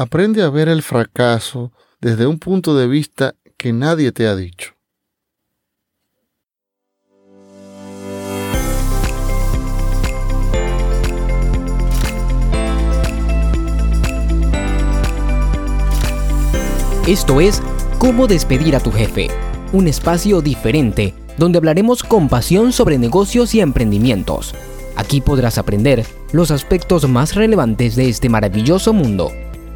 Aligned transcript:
Aprende 0.00 0.42
a 0.42 0.48
ver 0.48 0.70
el 0.70 0.80
fracaso 0.80 1.72
desde 2.00 2.26
un 2.26 2.38
punto 2.38 2.74
de 2.74 2.86
vista 2.86 3.34
que 3.58 3.74
nadie 3.74 4.12
te 4.12 4.26
ha 4.28 4.34
dicho. 4.34 4.72
Esto 17.06 17.42
es 17.42 17.60
Cómo 17.98 18.26
despedir 18.26 18.74
a 18.76 18.80
tu 18.80 18.90
jefe, 18.90 19.28
un 19.74 19.86
espacio 19.86 20.40
diferente 20.40 21.12
donde 21.36 21.58
hablaremos 21.58 22.02
con 22.02 22.30
pasión 22.30 22.72
sobre 22.72 22.96
negocios 22.96 23.54
y 23.54 23.60
emprendimientos. 23.60 24.54
Aquí 24.96 25.20
podrás 25.20 25.58
aprender 25.58 26.06
los 26.32 26.50
aspectos 26.50 27.06
más 27.06 27.34
relevantes 27.34 27.96
de 27.96 28.08
este 28.08 28.30
maravilloso 28.30 28.94
mundo. 28.94 29.30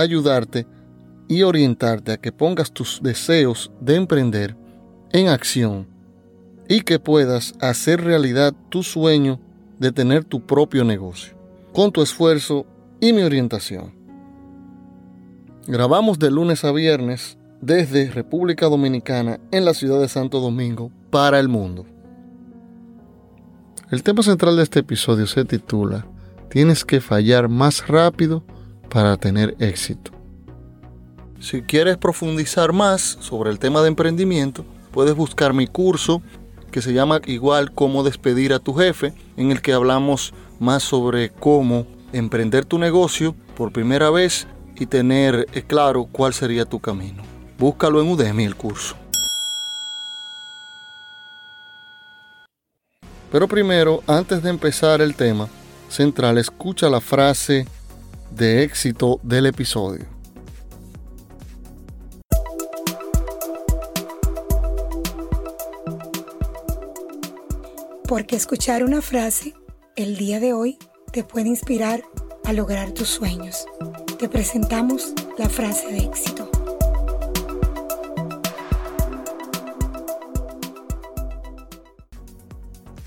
ayudarte 0.00 0.66
y 1.28 1.42
orientarte 1.42 2.12
a 2.12 2.16
que 2.18 2.32
pongas 2.32 2.72
tus 2.72 3.00
deseos 3.02 3.72
de 3.80 3.96
emprender 3.96 4.56
en 5.12 5.28
acción 5.28 5.88
y 6.68 6.80
que 6.80 6.98
puedas 6.98 7.54
hacer 7.60 8.02
realidad 8.02 8.54
tu 8.68 8.82
sueño 8.82 9.40
de 9.78 9.92
tener 9.92 10.24
tu 10.24 10.46
propio 10.46 10.84
negocio, 10.84 11.36
con 11.72 11.92
tu 11.92 12.02
esfuerzo 12.02 12.66
y 13.00 13.12
mi 13.12 13.22
orientación. 13.22 13.94
Grabamos 15.66 16.18
de 16.18 16.30
lunes 16.30 16.64
a 16.64 16.72
viernes 16.72 17.38
desde 17.60 18.10
República 18.10 18.66
Dominicana 18.66 19.40
en 19.50 19.64
la 19.64 19.74
ciudad 19.74 20.00
de 20.00 20.08
Santo 20.08 20.40
Domingo 20.40 20.90
para 21.10 21.40
el 21.40 21.48
mundo. 21.48 21.86
El 23.90 24.02
tema 24.02 24.22
central 24.22 24.56
de 24.56 24.62
este 24.62 24.80
episodio 24.80 25.26
se 25.26 25.44
titula 25.44 26.06
Tienes 26.50 26.84
que 26.84 27.00
fallar 27.00 27.48
más 27.48 27.86
rápido 27.86 28.44
para 28.96 29.18
tener 29.18 29.54
éxito. 29.58 30.10
Si 31.38 31.60
quieres 31.60 31.98
profundizar 31.98 32.72
más 32.72 33.18
sobre 33.20 33.50
el 33.50 33.58
tema 33.58 33.82
de 33.82 33.88
emprendimiento, 33.88 34.64
puedes 34.90 35.14
buscar 35.14 35.52
mi 35.52 35.66
curso 35.66 36.22
que 36.70 36.80
se 36.80 36.94
llama 36.94 37.20
igual 37.26 37.72
cómo 37.72 38.04
despedir 38.04 38.54
a 38.54 38.58
tu 38.58 38.72
jefe, 38.72 39.12
en 39.36 39.50
el 39.50 39.60
que 39.60 39.74
hablamos 39.74 40.32
más 40.60 40.82
sobre 40.82 41.28
cómo 41.28 41.86
emprender 42.14 42.64
tu 42.64 42.78
negocio 42.78 43.34
por 43.54 43.70
primera 43.70 44.08
vez 44.08 44.46
y 44.76 44.86
tener 44.86 45.46
eh, 45.52 45.60
claro 45.60 46.08
cuál 46.10 46.32
sería 46.32 46.64
tu 46.64 46.80
camino. 46.80 47.22
Búscalo 47.58 48.00
en 48.00 48.08
Udemy 48.08 48.44
el 48.44 48.56
curso. 48.56 48.96
Pero 53.30 53.46
primero, 53.46 54.02
antes 54.06 54.42
de 54.42 54.48
empezar 54.48 55.02
el 55.02 55.14
tema 55.14 55.50
central, 55.90 56.38
escucha 56.38 56.88
la 56.88 57.02
frase 57.02 57.66
de 58.30 58.62
éxito 58.62 59.20
del 59.22 59.46
episodio. 59.46 60.06
Porque 68.08 68.36
escuchar 68.36 68.84
una 68.84 69.02
frase 69.02 69.54
el 69.96 70.16
día 70.16 70.38
de 70.38 70.52
hoy 70.52 70.78
te 71.12 71.24
puede 71.24 71.48
inspirar 71.48 72.02
a 72.44 72.52
lograr 72.52 72.92
tus 72.92 73.08
sueños. 73.08 73.66
Te 74.18 74.28
presentamos 74.28 75.12
la 75.38 75.48
frase 75.48 75.88
de 75.88 75.98
éxito. 75.98 76.50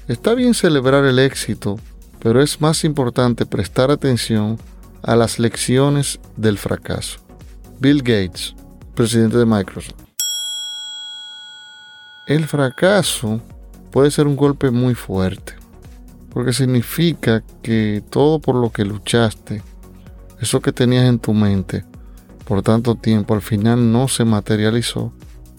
Está 0.09 0.33
bien 0.33 0.55
celebrar 0.55 1.05
el 1.05 1.19
éxito, 1.19 1.79
pero 2.19 2.41
es 2.41 2.59
más 2.59 2.83
importante 2.83 3.45
prestar 3.45 3.91
atención 3.91 4.57
a 5.03 5.15
las 5.15 5.39
lecciones 5.39 6.19
del 6.35 6.57
fracaso. 6.57 7.19
Bill 7.79 7.99
Gates, 7.99 8.55
presidente 8.95 9.37
de 9.37 9.45
Microsoft. 9.45 9.95
El 12.27 12.45
fracaso 12.45 13.41
puede 13.91 14.11
ser 14.11 14.27
un 14.27 14.35
golpe 14.35 14.69
muy 14.71 14.95
fuerte, 14.95 15.53
porque 16.29 16.53
significa 16.53 17.43
que 17.63 18.03
todo 18.09 18.39
por 18.39 18.55
lo 18.55 18.71
que 18.71 18.85
luchaste, 18.85 19.63
eso 20.39 20.61
que 20.61 20.71
tenías 20.71 21.05
en 21.05 21.19
tu 21.19 21.33
mente 21.33 21.85
por 22.49 22.63
tanto 22.63 22.95
tiempo, 22.95 23.35
al 23.35 23.43
final 23.43 23.91
no 23.91 24.07
se 24.07 24.25
materializó 24.25 25.13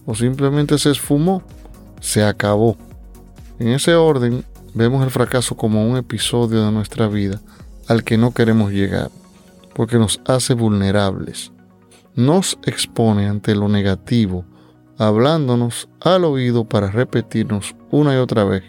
o 0.06 0.16
simplemente 0.16 0.76
se 0.76 0.90
esfumó, 0.90 1.40
se 2.00 2.24
acabó. 2.24 2.76
En 3.60 3.68
ese 3.68 3.94
orden, 3.94 4.44
vemos 4.74 5.04
el 5.04 5.12
fracaso 5.12 5.56
como 5.56 5.88
un 5.88 5.96
episodio 5.96 6.64
de 6.64 6.72
nuestra 6.72 7.06
vida 7.06 7.40
al 7.86 8.02
que 8.02 8.18
no 8.18 8.34
queremos 8.34 8.72
llegar, 8.72 9.08
porque 9.74 9.98
nos 9.98 10.20
hace 10.26 10.54
vulnerables. 10.54 11.52
Nos 12.14 12.58
expone 12.64 13.28
ante 13.28 13.54
lo 13.54 13.68
negativo, 13.68 14.44
hablándonos 14.98 15.88
al 16.00 16.24
oído 16.24 16.64
para 16.64 16.90
repetirnos 16.90 17.76
una 17.90 18.14
y 18.14 18.18
otra 18.18 18.44
vez 18.44 18.64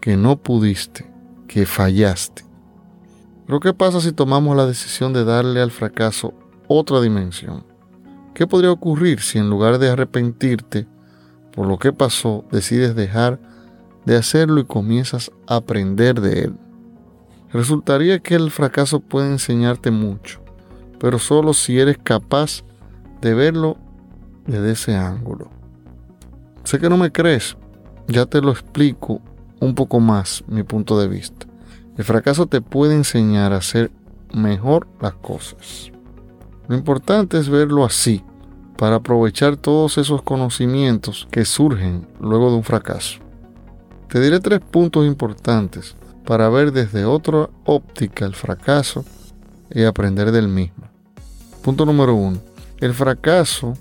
que 0.00 0.16
no 0.16 0.36
pudiste, 0.36 1.10
que 1.48 1.66
fallaste. 1.66 2.44
Pero 3.46 3.60
¿qué 3.60 3.72
pasa 3.74 4.00
si 4.00 4.12
tomamos 4.12 4.56
la 4.56 4.66
decisión 4.66 5.12
de 5.12 5.24
darle 5.24 5.60
al 5.60 5.70
fracaso 5.70 6.34
otra 6.68 7.00
dimensión? 7.00 7.64
¿Qué 8.34 8.46
podría 8.46 8.72
ocurrir 8.72 9.20
si 9.20 9.38
en 9.38 9.48
lugar 9.50 9.78
de 9.78 9.88
arrepentirte 9.88 10.86
por 11.56 11.66
lo 11.66 11.78
que 11.78 11.90
pasó, 11.90 12.44
decides 12.52 12.94
dejar 12.94 13.40
de 14.04 14.16
hacerlo 14.16 14.60
y 14.60 14.66
comienzas 14.66 15.32
a 15.48 15.56
aprender 15.56 16.20
de 16.20 16.44
él. 16.44 16.56
Resultaría 17.52 18.18
que 18.18 18.34
el 18.34 18.50
fracaso 18.50 19.00
puede 19.00 19.30
enseñarte 19.30 19.90
mucho, 19.90 20.40
pero 20.98 21.18
solo 21.18 21.54
si 21.54 21.78
eres 21.78 21.98
capaz 21.98 22.64
de 23.20 23.34
verlo 23.34 23.76
desde 24.46 24.72
ese 24.72 24.96
ángulo. 24.96 25.50
Sé 26.64 26.78
que 26.78 26.88
no 26.88 26.96
me 26.96 27.12
crees, 27.12 27.56
ya 28.08 28.26
te 28.26 28.40
lo 28.40 28.50
explico 28.50 29.20
un 29.60 29.74
poco 29.74 30.00
más 30.00 30.44
mi 30.48 30.62
punto 30.62 30.98
de 30.98 31.08
vista. 31.08 31.46
El 31.96 32.04
fracaso 32.04 32.46
te 32.46 32.60
puede 32.60 32.94
enseñar 32.94 33.52
a 33.52 33.58
hacer 33.58 33.90
mejor 34.34 34.88
las 35.00 35.14
cosas. 35.14 35.92
Lo 36.68 36.76
importante 36.76 37.38
es 37.38 37.48
verlo 37.48 37.84
así, 37.84 38.24
para 38.76 38.96
aprovechar 38.96 39.56
todos 39.56 39.98
esos 39.98 40.22
conocimientos 40.22 41.26
que 41.30 41.44
surgen 41.44 42.06
luego 42.20 42.50
de 42.50 42.56
un 42.56 42.64
fracaso. 42.64 43.20
Te 44.08 44.20
diré 44.20 44.40
tres 44.40 44.60
puntos 44.60 45.06
importantes 45.06 45.96
para 46.26 46.48
ver 46.48 46.72
desde 46.72 47.04
otra 47.04 47.48
óptica 47.64 48.26
el 48.26 48.34
fracaso 48.34 49.04
y 49.70 49.84
aprender 49.84 50.32
del 50.32 50.48
mismo. 50.48 50.84
Punto 51.62 51.86
número 51.86 52.14
uno. 52.14 52.38
El 52.78 52.92
fracaso 52.92 53.74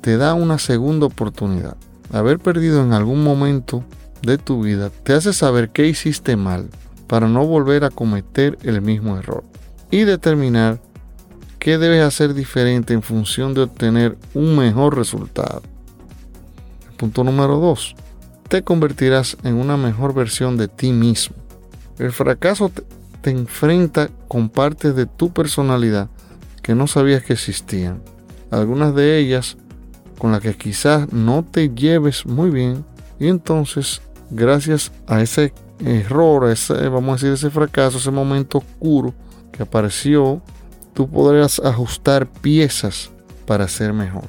te 0.00 0.16
da 0.16 0.34
una 0.34 0.58
segunda 0.58 1.06
oportunidad. 1.06 1.76
Haber 2.12 2.38
perdido 2.38 2.82
en 2.82 2.92
algún 2.92 3.22
momento 3.22 3.84
de 4.22 4.38
tu 4.38 4.62
vida 4.62 4.90
te 5.02 5.12
hace 5.12 5.32
saber 5.32 5.70
qué 5.70 5.86
hiciste 5.86 6.36
mal 6.36 6.70
para 7.06 7.28
no 7.28 7.46
volver 7.46 7.84
a 7.84 7.90
cometer 7.90 8.58
el 8.62 8.80
mismo 8.80 9.18
error 9.18 9.44
y 9.90 10.04
determinar 10.04 10.80
qué 11.58 11.78
debes 11.78 12.02
hacer 12.02 12.32
diferente 12.32 12.94
en 12.94 13.02
función 13.02 13.54
de 13.54 13.62
obtener 13.62 14.16
un 14.34 14.56
mejor 14.56 14.96
resultado. 14.96 15.62
Punto 16.96 17.24
número 17.24 17.58
dos 17.58 17.94
te 18.48 18.62
convertirás 18.62 19.36
en 19.42 19.54
una 19.56 19.76
mejor 19.76 20.14
versión 20.14 20.56
de 20.56 20.68
ti 20.68 20.92
mismo. 20.92 21.36
El 21.98 22.12
fracaso 22.12 22.70
te, 22.70 23.30
enfrenta 23.30 24.08
con 24.28 24.48
partes 24.48 24.96
de 24.96 25.04
tu 25.04 25.30
personalidad 25.32 26.08
que 26.62 26.74
no 26.74 26.86
sabías 26.86 27.22
que 27.22 27.34
existían. 27.34 28.00
Algunas 28.50 28.94
de 28.94 29.18
ellas 29.18 29.58
con 30.18 30.32
las 30.32 30.40
que 30.40 30.56
quizás 30.56 31.12
no 31.12 31.44
te 31.44 31.68
lleves 31.68 32.24
muy 32.24 32.50
bien 32.50 32.84
y 33.18 33.28
entonces 33.28 34.00
gracias 34.30 34.92
a 35.06 35.20
ese 35.20 35.52
error, 35.84 36.54
vamos 36.90 37.10
a 37.10 37.14
decir 37.14 37.32
ese 37.32 37.50
fracaso, 37.50 37.98
ese 37.98 38.10
momento 38.10 38.58
oscuro 38.58 39.12
que 39.52 39.62
apareció, 39.62 40.40
tú 40.94 41.08
podrás 41.08 41.58
ajustar 41.60 42.26
piezas 42.26 43.10
para 43.46 43.68
ser 43.68 43.92
mejor 43.92 44.24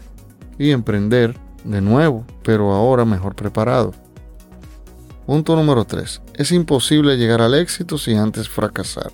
y 0.57 0.71
emprender 0.71 1.35
de 1.63 1.81
nuevo, 1.81 2.25
pero 2.43 2.71
ahora 2.71 3.05
mejor 3.05 3.35
preparado. 3.35 3.93
Punto 5.29 5.55
número 5.55 5.85
3. 5.85 6.23
Es 6.33 6.51
imposible 6.51 7.15
llegar 7.15 7.39
al 7.43 7.53
éxito 7.53 7.99
sin 7.99 8.17
antes 8.17 8.49
fracasar. 8.49 9.11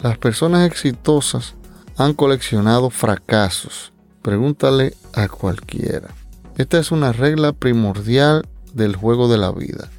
Las 0.00 0.16
personas 0.16 0.64
exitosas 0.64 1.56
han 1.96 2.14
coleccionado 2.14 2.88
fracasos 2.88 3.92
Pregúntale 4.22 4.94
a 5.12 5.26
cualquiera. 5.26 6.10
Esta 6.56 6.78
es 6.78 6.92
una 6.92 7.10
regla 7.10 7.52
primordial 7.52 8.46
del 8.74 8.94
juego 8.94 9.26
de 9.26 9.38
la 9.38 9.50
vida. 9.50 9.90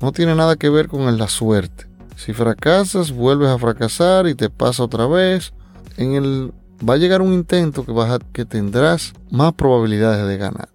No 0.00 0.12
tiene 0.12 0.34
nada 0.34 0.56
que 0.56 0.70
ver 0.70 0.88
con 0.88 1.18
la 1.18 1.28
suerte. 1.28 1.86
Si 2.16 2.32
fracasas, 2.32 3.12
vuelves 3.12 3.50
a 3.50 3.58
fracasar 3.58 4.26
y 4.26 4.34
te 4.34 4.48
pasa 4.48 4.82
otra 4.82 5.06
vez. 5.06 5.52
En 5.98 6.14
el 6.14 6.54
va 6.80 6.94
a 6.94 6.96
llegar 6.96 7.20
un 7.20 7.34
intento 7.34 7.84
que, 7.84 7.92
que 8.32 8.46
tendrás 8.46 9.12
más 9.30 9.52
probabilidades 9.52 10.26
de 10.26 10.38
ganar. 10.38 10.70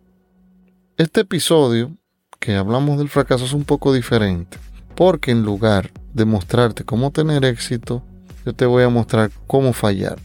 Este 0.95 1.21
episodio 1.21 1.97
que 2.41 2.55
hablamos 2.55 2.97
del 2.97 3.07
fracaso 3.07 3.45
es 3.45 3.53
un 3.53 3.63
poco 3.63 3.93
diferente, 3.93 4.57
porque 4.95 5.29
en 5.29 5.43
lugar 5.43 5.91
de 6.13 6.25
mostrarte 6.25 6.83
cómo 6.83 7.11
tener 7.11 7.45
éxito, 7.45 8.03
yo 8.43 8.53
te 8.53 8.65
voy 8.65 8.83
a 8.83 8.89
mostrar 8.89 9.29
cómo 9.45 9.73
fallar. 9.73 10.17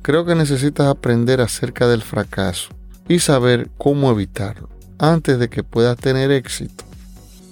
Creo 0.00 0.24
que 0.24 0.36
necesitas 0.36 0.86
aprender 0.86 1.40
acerca 1.40 1.88
del 1.88 2.02
fracaso 2.02 2.68
y 3.08 3.18
saber 3.18 3.68
cómo 3.78 4.12
evitarlo 4.12 4.68
antes 4.98 5.40
de 5.40 5.50
que 5.50 5.64
puedas 5.64 5.98
tener 5.98 6.30
éxito. 6.30 6.84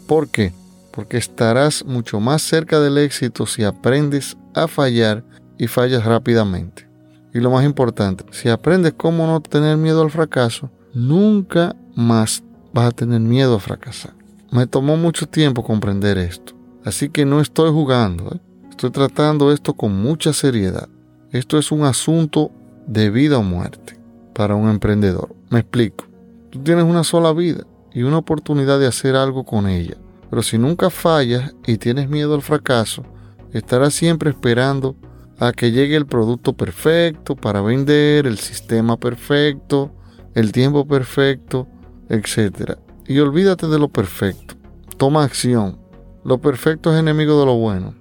¿Por 0.06 0.28
qué? 0.28 0.52
Porque 0.92 1.16
estarás 1.16 1.84
mucho 1.84 2.20
más 2.20 2.40
cerca 2.40 2.78
del 2.78 2.98
éxito 2.98 3.46
si 3.46 3.64
aprendes 3.64 4.36
a 4.54 4.68
fallar 4.68 5.24
y 5.58 5.66
fallas 5.66 6.04
rápidamente. 6.04 6.88
Y 7.34 7.40
lo 7.40 7.50
más 7.50 7.64
importante, 7.64 8.24
si 8.30 8.48
aprendes 8.48 8.94
cómo 8.96 9.26
no 9.26 9.40
tener 9.40 9.76
miedo 9.76 10.02
al 10.02 10.12
fracaso, 10.12 10.70
nunca 10.94 11.74
más 11.96 12.44
vas 12.74 12.88
a 12.88 12.90
tener 12.90 13.20
miedo 13.20 13.54
a 13.54 13.60
fracasar. 13.60 14.12
Me 14.50 14.66
tomó 14.66 14.96
mucho 14.96 15.26
tiempo 15.26 15.62
comprender 15.62 16.18
esto. 16.18 16.54
Así 16.84 17.08
que 17.08 17.24
no 17.24 17.40
estoy 17.40 17.70
jugando. 17.70 18.34
¿eh? 18.34 18.40
Estoy 18.68 18.90
tratando 18.90 19.52
esto 19.52 19.74
con 19.74 19.96
mucha 19.96 20.32
seriedad. 20.32 20.88
Esto 21.30 21.56
es 21.56 21.70
un 21.72 21.84
asunto 21.84 22.50
de 22.86 23.10
vida 23.10 23.38
o 23.38 23.42
muerte 23.42 23.98
para 24.34 24.56
un 24.56 24.68
emprendedor. 24.68 25.34
Me 25.50 25.60
explico. 25.60 26.06
Tú 26.50 26.58
tienes 26.58 26.84
una 26.84 27.04
sola 27.04 27.32
vida 27.32 27.64
y 27.92 28.02
una 28.02 28.18
oportunidad 28.18 28.80
de 28.80 28.88
hacer 28.88 29.14
algo 29.14 29.44
con 29.44 29.68
ella. 29.68 29.96
Pero 30.28 30.42
si 30.42 30.58
nunca 30.58 30.90
fallas 30.90 31.54
y 31.66 31.76
tienes 31.76 32.08
miedo 32.08 32.34
al 32.34 32.42
fracaso, 32.42 33.04
estarás 33.52 33.94
siempre 33.94 34.30
esperando 34.30 34.96
a 35.38 35.52
que 35.52 35.70
llegue 35.70 35.94
el 35.94 36.06
producto 36.06 36.54
perfecto 36.54 37.36
para 37.36 37.60
vender, 37.60 38.26
el 38.26 38.38
sistema 38.38 38.96
perfecto, 38.96 39.92
el 40.34 40.50
tiempo 40.50 40.86
perfecto, 40.86 41.68
etc. 42.14 42.78
Y 43.06 43.18
olvídate 43.18 43.66
de 43.66 43.78
lo 43.78 43.88
perfecto. 43.88 44.54
Toma 44.96 45.24
acción. 45.24 45.78
Lo 46.24 46.38
perfecto 46.38 46.92
es 46.92 46.98
enemigo 46.98 47.38
de 47.38 47.46
lo 47.46 47.56
bueno. 47.56 47.94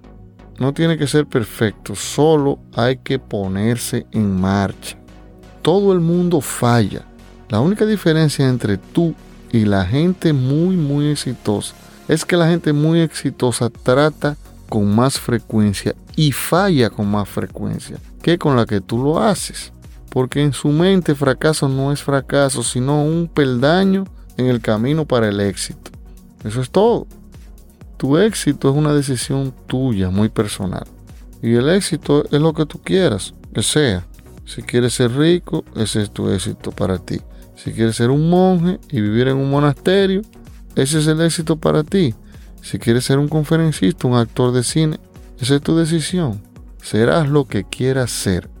No 0.58 0.72
tiene 0.72 0.96
que 0.96 1.06
ser 1.06 1.26
perfecto, 1.26 1.96
solo 1.96 2.60
hay 2.74 2.98
que 2.98 3.18
ponerse 3.18 4.06
en 4.12 4.40
marcha. 4.40 4.96
Todo 5.62 5.92
el 5.92 6.00
mundo 6.00 6.40
falla. 6.40 7.04
La 7.48 7.60
única 7.60 7.84
diferencia 7.84 8.48
entre 8.48 8.78
tú 8.78 9.14
y 9.50 9.64
la 9.64 9.84
gente 9.84 10.32
muy, 10.32 10.76
muy 10.76 11.10
exitosa 11.10 11.74
es 12.08 12.24
que 12.24 12.36
la 12.36 12.48
gente 12.48 12.72
muy 12.72 13.00
exitosa 13.00 13.68
trata 13.68 14.36
con 14.68 14.94
más 14.94 15.18
frecuencia 15.18 15.94
y 16.16 16.32
falla 16.32 16.90
con 16.90 17.10
más 17.10 17.28
frecuencia 17.28 17.98
que 18.22 18.38
con 18.38 18.56
la 18.56 18.64
que 18.64 18.80
tú 18.80 19.02
lo 19.02 19.20
haces. 19.20 19.73
Porque 20.14 20.42
en 20.42 20.52
su 20.52 20.68
mente 20.68 21.16
fracaso 21.16 21.68
no 21.68 21.90
es 21.90 22.00
fracaso, 22.00 22.62
sino 22.62 23.02
un 23.02 23.26
peldaño 23.26 24.04
en 24.36 24.46
el 24.46 24.60
camino 24.60 25.04
para 25.04 25.28
el 25.28 25.40
éxito. 25.40 25.90
Eso 26.44 26.60
es 26.60 26.70
todo. 26.70 27.08
Tu 27.96 28.16
éxito 28.18 28.70
es 28.70 28.76
una 28.76 28.94
decisión 28.94 29.52
tuya, 29.66 30.10
muy 30.10 30.28
personal. 30.28 30.86
Y 31.42 31.54
el 31.56 31.68
éxito 31.68 32.24
es 32.30 32.40
lo 32.40 32.54
que 32.54 32.64
tú 32.64 32.80
quieras, 32.80 33.34
que 33.52 33.64
sea. 33.64 34.06
Si 34.46 34.62
quieres 34.62 34.94
ser 34.94 35.10
rico, 35.16 35.64
ese 35.74 36.02
es 36.02 36.12
tu 36.12 36.30
éxito 36.30 36.70
para 36.70 36.98
ti. 36.98 37.20
Si 37.56 37.72
quieres 37.72 37.96
ser 37.96 38.10
un 38.10 38.30
monje 38.30 38.78
y 38.92 39.00
vivir 39.00 39.26
en 39.26 39.38
un 39.38 39.50
monasterio, 39.50 40.22
ese 40.76 41.00
es 41.00 41.08
el 41.08 41.20
éxito 41.22 41.56
para 41.56 41.82
ti. 41.82 42.14
Si 42.62 42.78
quieres 42.78 43.04
ser 43.04 43.18
un 43.18 43.26
conferencista, 43.26 44.06
un 44.06 44.14
actor 44.14 44.52
de 44.52 44.62
cine, 44.62 45.00
esa 45.40 45.56
es 45.56 45.60
tu 45.60 45.76
decisión. 45.76 46.40
Serás 46.80 47.28
lo 47.28 47.46
que 47.46 47.64
quieras 47.64 48.12
ser. 48.12 48.53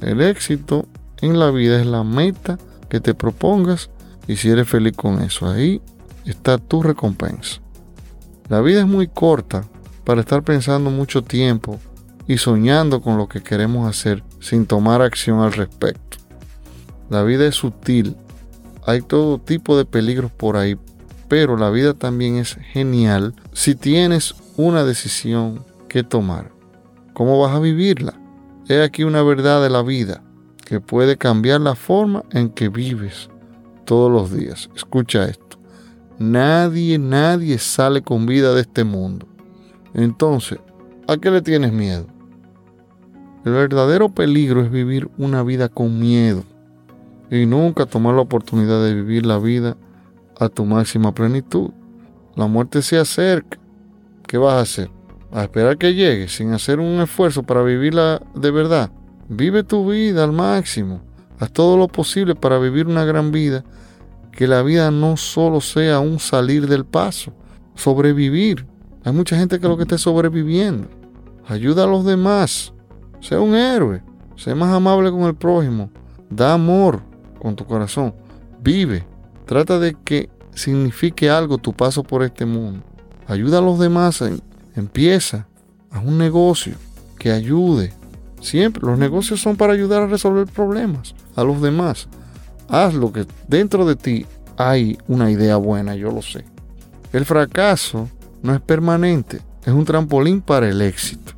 El 0.00 0.20
éxito 0.20 0.86
en 1.20 1.38
la 1.38 1.50
vida 1.50 1.80
es 1.80 1.86
la 1.86 2.04
meta 2.04 2.58
que 2.88 3.00
te 3.00 3.14
propongas 3.14 3.90
y 4.26 4.36
si 4.36 4.50
eres 4.50 4.68
feliz 4.68 4.96
con 4.96 5.20
eso, 5.22 5.48
ahí 5.48 5.80
está 6.24 6.58
tu 6.58 6.82
recompensa. 6.82 7.60
La 8.48 8.60
vida 8.60 8.80
es 8.80 8.86
muy 8.86 9.08
corta 9.08 9.64
para 10.04 10.20
estar 10.20 10.42
pensando 10.42 10.90
mucho 10.90 11.22
tiempo 11.22 11.78
y 12.26 12.38
soñando 12.38 13.00
con 13.00 13.16
lo 13.16 13.28
que 13.28 13.42
queremos 13.42 13.88
hacer 13.88 14.22
sin 14.40 14.66
tomar 14.66 15.02
acción 15.02 15.40
al 15.40 15.52
respecto. 15.52 16.18
La 17.10 17.22
vida 17.22 17.46
es 17.46 17.56
sutil, 17.56 18.16
hay 18.86 19.00
todo 19.02 19.38
tipo 19.38 19.76
de 19.76 19.84
peligros 19.84 20.30
por 20.30 20.56
ahí, 20.56 20.78
pero 21.28 21.56
la 21.56 21.70
vida 21.70 21.94
también 21.94 22.36
es 22.36 22.54
genial 22.72 23.34
si 23.52 23.74
tienes 23.74 24.34
una 24.56 24.84
decisión 24.84 25.64
que 25.88 26.02
tomar. 26.02 26.52
¿Cómo 27.14 27.40
vas 27.40 27.54
a 27.54 27.60
vivirla? 27.60 28.18
He 28.68 28.82
aquí 28.82 29.02
una 29.02 29.22
verdad 29.22 29.62
de 29.62 29.70
la 29.70 29.82
vida 29.82 30.22
que 30.66 30.78
puede 30.78 31.16
cambiar 31.16 31.62
la 31.62 31.74
forma 31.74 32.22
en 32.32 32.50
que 32.50 32.68
vives 32.68 33.30
todos 33.86 34.12
los 34.12 34.30
días. 34.30 34.68
Escucha 34.76 35.24
esto. 35.24 35.58
Nadie, 36.18 36.98
nadie 36.98 37.56
sale 37.56 38.02
con 38.02 38.26
vida 38.26 38.52
de 38.52 38.60
este 38.60 38.84
mundo. 38.84 39.26
Entonces, 39.94 40.58
¿a 41.06 41.16
qué 41.16 41.30
le 41.30 41.40
tienes 41.40 41.72
miedo? 41.72 42.06
El 43.46 43.52
verdadero 43.52 44.10
peligro 44.10 44.60
es 44.62 44.70
vivir 44.70 45.08
una 45.16 45.42
vida 45.42 45.70
con 45.70 45.98
miedo 45.98 46.44
y 47.30 47.46
nunca 47.46 47.86
tomar 47.86 48.16
la 48.16 48.20
oportunidad 48.20 48.84
de 48.84 48.92
vivir 48.92 49.24
la 49.24 49.38
vida 49.38 49.78
a 50.38 50.50
tu 50.50 50.66
máxima 50.66 51.14
plenitud. 51.14 51.70
La 52.36 52.46
muerte 52.46 52.82
se 52.82 52.98
acerca. 52.98 53.58
¿Qué 54.26 54.36
vas 54.36 54.54
a 54.54 54.60
hacer? 54.60 54.97
A 55.32 55.42
esperar 55.42 55.76
que 55.76 55.94
llegue 55.94 56.28
sin 56.28 56.52
hacer 56.52 56.80
un 56.80 57.00
esfuerzo 57.00 57.42
para 57.42 57.62
vivirla 57.62 58.22
de 58.34 58.50
verdad. 58.50 58.90
Vive 59.28 59.62
tu 59.62 59.88
vida 59.88 60.24
al 60.24 60.32
máximo. 60.32 61.02
Haz 61.38 61.52
todo 61.52 61.76
lo 61.76 61.88
posible 61.88 62.34
para 62.34 62.58
vivir 62.58 62.86
una 62.86 63.04
gran 63.04 63.30
vida. 63.30 63.64
Que 64.32 64.46
la 64.46 64.62
vida 64.62 64.90
no 64.90 65.16
solo 65.16 65.60
sea 65.60 66.00
un 66.00 66.18
salir 66.18 66.66
del 66.66 66.84
paso, 66.84 67.32
sobrevivir. 67.74 68.66
Hay 69.04 69.12
mucha 69.12 69.36
gente 69.36 69.60
que 69.60 69.68
lo 69.68 69.76
que 69.76 69.82
está 69.82 69.98
sobreviviendo. 69.98 70.88
Ayuda 71.46 71.84
a 71.84 71.86
los 71.86 72.04
demás. 72.04 72.72
Sea 73.20 73.40
un 73.40 73.54
héroe. 73.54 74.02
Sé 74.36 74.54
más 74.54 74.72
amable 74.72 75.10
con 75.10 75.22
el 75.22 75.34
prójimo. 75.34 75.90
Da 76.30 76.54
amor 76.54 77.02
con 77.40 77.56
tu 77.56 77.64
corazón. 77.64 78.14
Vive. 78.62 79.04
Trata 79.46 79.78
de 79.78 79.94
que 80.04 80.30
signifique 80.54 81.30
algo 81.30 81.58
tu 81.58 81.72
paso 81.72 82.02
por 82.02 82.22
este 82.22 82.44
mundo. 82.44 82.84
Ayuda 83.26 83.58
a 83.58 83.62
los 83.62 83.78
demás 83.78 84.22
Empieza, 84.78 85.46
a 85.90 86.00
un 86.00 86.18
negocio 86.18 86.74
que 87.18 87.32
ayude. 87.32 87.92
Siempre, 88.40 88.82
los 88.86 88.98
negocios 88.98 89.40
son 89.40 89.56
para 89.56 89.72
ayudar 89.72 90.02
a 90.02 90.06
resolver 90.06 90.46
problemas 90.46 91.14
a 91.34 91.42
los 91.44 91.60
demás. 91.60 92.08
Haz 92.68 92.94
lo 92.94 93.12
que 93.12 93.26
dentro 93.48 93.86
de 93.86 93.96
ti 93.96 94.26
hay 94.56 94.98
una 95.08 95.30
idea 95.30 95.56
buena, 95.56 95.94
yo 95.94 96.12
lo 96.12 96.22
sé. 96.22 96.44
El 97.12 97.24
fracaso 97.24 98.08
no 98.42 98.54
es 98.54 98.60
permanente, 98.60 99.40
es 99.64 99.72
un 99.72 99.84
trampolín 99.84 100.40
para 100.40 100.68
el 100.68 100.80
éxito. 100.82 101.32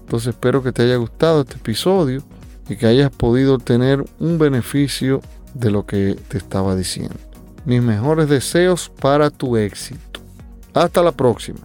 Entonces 0.00 0.28
espero 0.28 0.62
que 0.62 0.72
te 0.72 0.82
haya 0.82 0.96
gustado 0.96 1.42
este 1.42 1.56
episodio 1.56 2.22
y 2.68 2.76
que 2.76 2.86
hayas 2.86 3.10
podido 3.10 3.58
tener 3.58 4.04
un 4.18 4.38
beneficio 4.38 5.20
de 5.54 5.70
lo 5.70 5.86
que 5.86 6.16
te 6.28 6.38
estaba 6.38 6.74
diciendo. 6.74 7.16
Mis 7.64 7.82
mejores 7.82 8.28
deseos 8.28 8.90
para 9.00 9.30
tu 9.30 9.56
éxito. 9.56 10.20
Hasta 10.72 11.02
la 11.02 11.12
próxima. 11.12 11.58